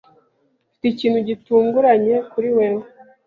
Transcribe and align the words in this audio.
Mfite 0.69 0.85
ikintu 0.93 1.19
gitunguranye 1.29 2.15
kuri 2.31 2.49
wewe,. 2.57 2.83